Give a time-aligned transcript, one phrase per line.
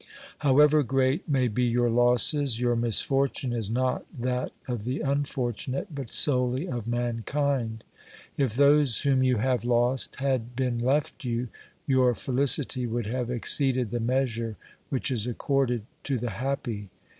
[0.39, 5.89] However great may be your losses, your misfortune is not that of the unfor tunate,
[5.93, 7.83] but solely of mankind.
[8.35, 11.49] If those whom you have lost had been left you,
[11.85, 14.57] your felicity would have exceeded the measure
[14.89, 16.89] which is accorded to the happy.